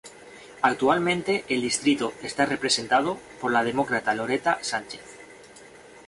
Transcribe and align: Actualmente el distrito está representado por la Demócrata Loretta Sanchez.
Actualmente 0.63 1.45
el 1.47 1.61
distrito 1.61 2.13
está 2.23 2.47
representado 2.47 3.19
por 3.39 3.51
la 3.51 3.63
Demócrata 3.63 4.15
Loretta 4.15 4.57
Sanchez. 4.63 5.03